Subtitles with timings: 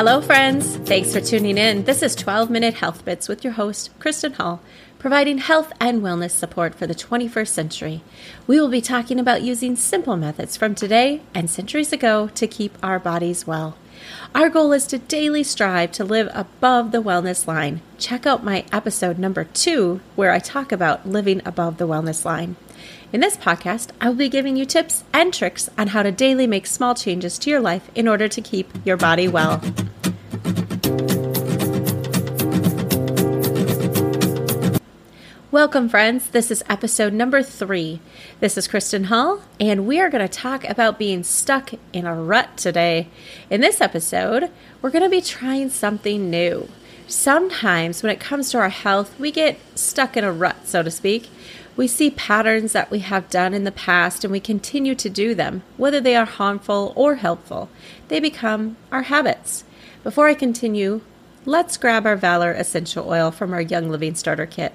[0.00, 0.76] Hello, friends.
[0.76, 1.84] Thanks for tuning in.
[1.84, 4.62] This is 12 Minute Health Bits with your host, Kristen Hall,
[4.98, 8.02] providing health and wellness support for the 21st century.
[8.46, 12.78] We will be talking about using simple methods from today and centuries ago to keep
[12.82, 13.76] our bodies well.
[14.34, 17.82] Our goal is to daily strive to live above the wellness line.
[17.98, 22.56] Check out my episode number two, where I talk about living above the wellness line.
[23.12, 26.46] In this podcast, I will be giving you tips and tricks on how to daily
[26.46, 29.60] make small changes to your life in order to keep your body well.
[35.50, 36.28] Welcome, friends.
[36.28, 38.00] This is episode number three.
[38.38, 42.14] This is Kristen Hall, and we are going to talk about being stuck in a
[42.14, 43.08] rut today.
[43.50, 46.68] In this episode, we're going to be trying something new.
[47.08, 50.92] Sometimes, when it comes to our health, we get stuck in a rut, so to
[50.92, 51.28] speak.
[51.76, 55.34] We see patterns that we have done in the past and we continue to do
[55.34, 57.68] them, whether they are harmful or helpful.
[58.08, 59.64] They become our habits.
[60.02, 61.00] Before I continue,
[61.44, 64.72] let's grab our Valor Essential Oil from our Young Living Starter Kit.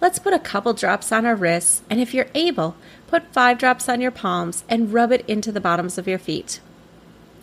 [0.00, 2.76] Let's put a couple drops on our wrists, and if you're able,
[3.08, 6.60] put five drops on your palms and rub it into the bottoms of your feet.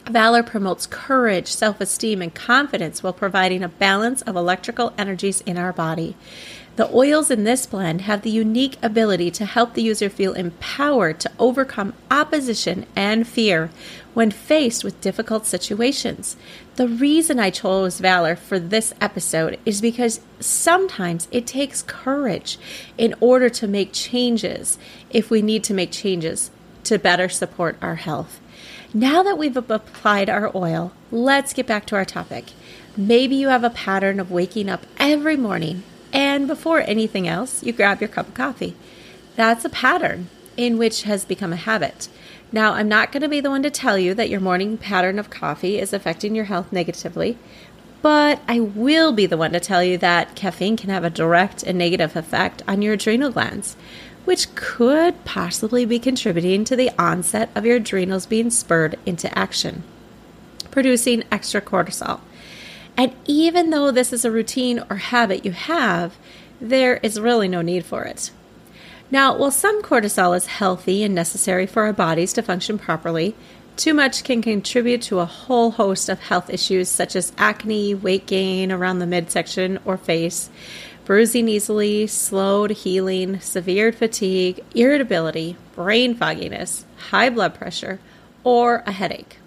[0.09, 5.57] Valor promotes courage, self esteem, and confidence while providing a balance of electrical energies in
[5.57, 6.15] our body.
[6.75, 11.21] The oils in this blend have the unique ability to help the user feel empowered
[11.21, 13.69] to overcome opposition and fear
[14.13, 16.35] when faced with difficult situations.
[16.75, 22.57] The reason I chose Valor for this episode is because sometimes it takes courage
[22.97, 24.77] in order to make changes
[25.09, 26.51] if we need to make changes
[26.83, 28.41] to better support our health.
[28.93, 32.51] Now that we've applied our oil, let's get back to our topic.
[32.97, 35.83] Maybe you have a pattern of waking up every morning
[36.15, 38.73] and before anything else, you grab your cup of coffee.
[39.35, 42.07] That's a pattern in which has become a habit.
[42.53, 45.19] Now, I'm not going to be the one to tell you that your morning pattern
[45.19, 47.37] of coffee is affecting your health negatively,
[48.01, 51.63] but I will be the one to tell you that caffeine can have a direct
[51.63, 53.75] and negative effect on your adrenal glands,
[54.23, 59.83] which could possibly be contributing to the onset of your adrenals being spurred into action,
[60.71, 62.21] producing extra cortisol.
[62.97, 66.15] And even though this is a routine or habit you have,
[66.61, 68.31] there is really no need for it.
[69.11, 73.35] Now, while some cortisol is healthy and necessary for our bodies to function properly,
[73.75, 78.25] too much can contribute to a whole host of health issues such as acne, weight
[78.25, 80.49] gain around the midsection or face,
[81.03, 87.99] bruising easily, slowed healing, severe fatigue, irritability, brain fogginess, high blood pressure,
[88.43, 89.37] or a headache.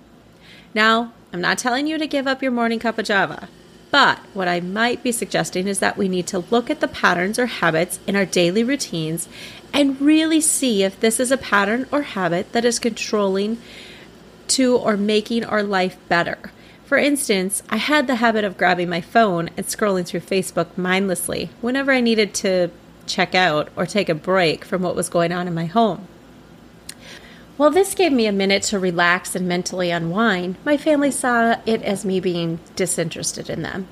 [0.74, 3.48] Now, I'm not telling you to give up your morning cup of java.
[3.90, 7.38] But what I might be suggesting is that we need to look at the patterns
[7.38, 9.28] or habits in our daily routines
[9.72, 13.58] and really see if this is a pattern or habit that is controlling
[14.48, 16.38] to or making our life better.
[16.84, 21.50] For instance, I had the habit of grabbing my phone and scrolling through Facebook mindlessly
[21.60, 22.70] whenever I needed to
[23.06, 26.08] check out or take a break from what was going on in my home.
[27.58, 31.82] While this gave me a minute to relax and mentally unwind, my family saw it
[31.82, 33.88] as me being disinterested in them.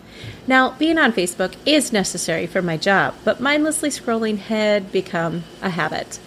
[0.47, 5.71] Now, being on Facebook is necessary for my job, but mindlessly scrolling had become a
[5.71, 6.21] habit.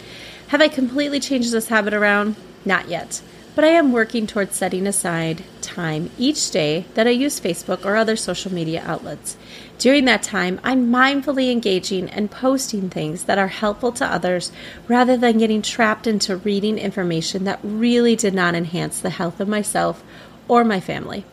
[0.50, 2.35] Have I completely changed this habit around?
[2.66, 3.22] Not yet
[3.59, 7.97] but I am working towards setting aside time each day that I use Facebook or
[7.97, 9.36] other social media outlets.
[9.78, 14.53] During that time, I'm mindfully engaging and posting things that are helpful to others
[14.88, 19.50] rather than getting trapped into reading information that really did not enhance the health of
[19.50, 20.06] myself
[20.48, 21.25] or my family.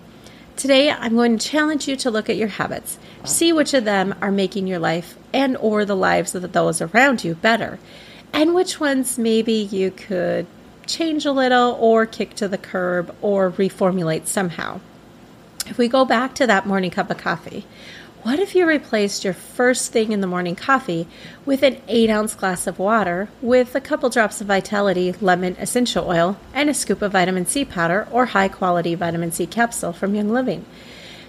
[0.57, 4.17] Today, I'm going to challenge you to look at your habits, see which of them
[4.21, 7.79] are making your life and or the lives of those around you better,
[8.33, 10.49] and which ones maybe you could
[10.87, 14.81] change a little or kick to the curb or reformulate somehow.
[15.67, 17.67] If we go back to that morning cup of coffee,
[18.23, 21.07] what if you replaced your first thing in the morning coffee
[21.45, 26.09] with an 8 ounce glass of water with a couple drops of Vitality lemon essential
[26.09, 30.15] oil and a scoop of vitamin C powder or high quality vitamin C capsule from
[30.17, 30.65] Young Living?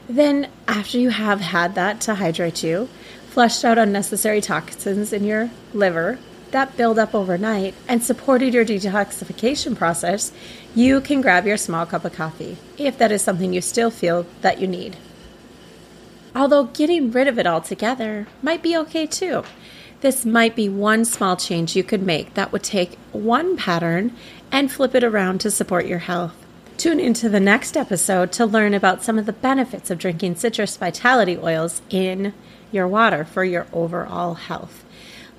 [0.10, 2.90] Then, after you have had that to hydrate you,
[3.30, 6.18] flushed out unnecessary toxins in your liver,
[6.52, 10.32] that build up overnight and supported your detoxification process,
[10.76, 14.26] you can grab your small cup of coffee if that is something you still feel
[14.42, 14.98] that you need.
[16.36, 19.44] Although getting rid of it altogether might be okay too.
[20.02, 24.16] This might be one small change you could make that would take one pattern
[24.52, 26.36] and flip it around to support your health.
[26.78, 30.78] Tune into the next episode to learn about some of the benefits of drinking citrus
[30.78, 32.36] vitality oils in
[32.72, 34.86] your water for your overall health.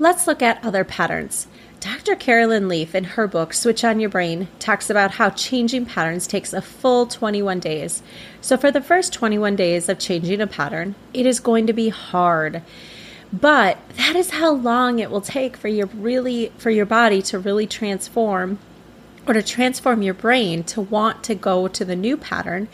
[0.00, 1.48] Let's look at other patterns.
[1.80, 2.14] Dr.
[2.14, 6.52] Carolyn Leaf, in her book Switch on Your Brain, talks about how changing patterns takes
[6.52, 8.00] a full 21 days.
[8.40, 11.88] So, for the first 21 days of changing a pattern, it is going to be
[11.88, 12.62] hard.
[13.32, 17.38] But that is how long it will take for your really for your body to
[17.40, 18.60] really transform
[19.26, 22.68] or to transform your brain to want to go to the new pattern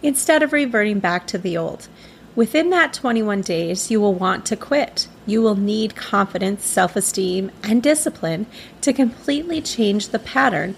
[0.00, 1.88] instead of reverting back to the old.
[2.38, 5.08] Within that 21 days, you will want to quit.
[5.26, 8.46] You will need confidence, self esteem, and discipline
[8.80, 10.76] to completely change the pattern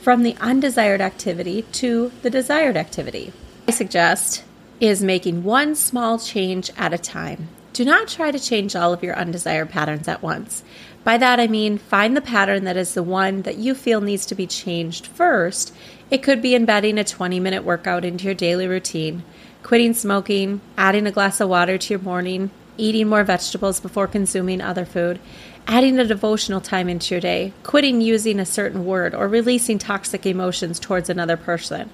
[0.00, 3.34] from the undesired activity to the desired activity.
[3.68, 4.42] I suggest
[4.80, 7.48] is making one small change at a time.
[7.72, 10.62] Do not try to change all of your undesired patterns at once.
[11.04, 14.26] By that I mean find the pattern that is the one that you feel needs
[14.26, 15.74] to be changed first.
[16.10, 19.22] It could be embedding a 20 minute workout into your daily routine
[19.62, 24.60] quitting smoking, adding a glass of water to your morning, eating more vegetables before consuming
[24.60, 25.18] other food,
[25.66, 30.26] adding a devotional time into your day, quitting using a certain word, or releasing toxic
[30.26, 31.90] emotions towards another person.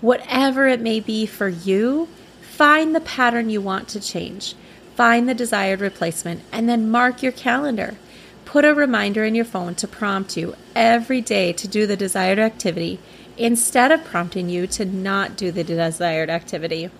[0.00, 2.08] Whatever it may be for you,
[2.42, 4.54] find the pattern you want to change,
[4.96, 7.96] find the desired replacement, and then mark your calendar.
[8.46, 12.38] Put a reminder in your phone to prompt you every day to do the desired
[12.38, 12.98] activity
[13.36, 16.90] instead of prompting you to not do the desired activity.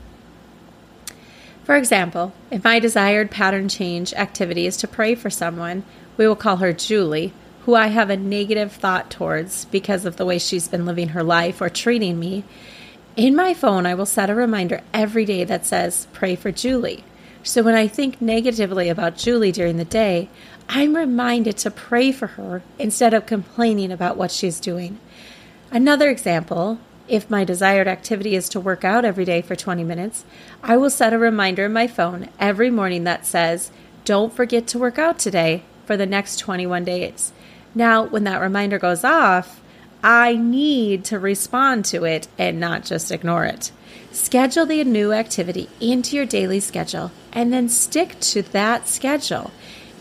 [1.65, 5.83] For example, if my desired pattern change activity is to pray for someone,
[6.17, 7.33] we will call her Julie,
[7.65, 11.25] who I have a negative thought towards because of the way she's been living her
[11.25, 12.45] life or treating me.
[13.17, 17.03] In my phone, I will set a reminder every day that says, Pray for Julie.
[17.47, 20.29] So when I think negatively about Julie during the day,
[20.69, 24.99] I'm reminded to pray for her instead of complaining about what she's doing.
[25.71, 30.25] Another example if my desired activity is to work out every day for 20 minutes,
[30.61, 33.71] I will set a reminder in my phone every morning that says,
[34.05, 37.33] Don't forget to work out today for the next 21 days.
[37.77, 39.61] Now, when that reminder goes off,
[40.03, 43.71] I need to respond to it and not just ignore it.
[44.11, 49.53] Schedule the new activity into your daily schedule and then stick to that schedule.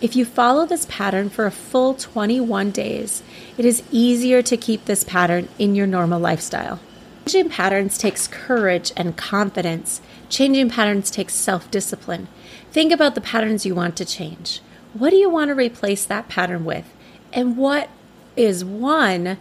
[0.02, 3.22] If you follow this pattern for a full 21 days,
[3.58, 6.80] it is easier to keep this pattern in your normal lifestyle.
[7.26, 10.00] Changing patterns takes courage and confidence.
[10.30, 12.28] Changing patterns takes self discipline.
[12.72, 14.62] Think about the patterns you want to change.
[14.94, 16.86] What do you want to replace that pattern with?
[17.34, 17.90] And what
[18.38, 19.38] is one